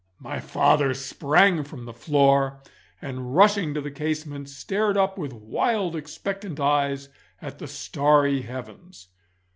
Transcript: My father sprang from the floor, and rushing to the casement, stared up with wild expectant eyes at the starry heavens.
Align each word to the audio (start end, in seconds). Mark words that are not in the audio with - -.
My 0.17 0.39
father 0.39 0.95
sprang 0.95 1.63
from 1.63 1.85
the 1.85 1.93
floor, 1.93 2.63
and 3.03 3.35
rushing 3.35 3.75
to 3.75 3.81
the 3.81 3.91
casement, 3.91 4.49
stared 4.49 4.97
up 4.97 5.15
with 5.15 5.31
wild 5.31 5.95
expectant 5.95 6.59
eyes 6.59 7.09
at 7.39 7.59
the 7.59 7.67
starry 7.67 8.41
heavens. 8.41 9.09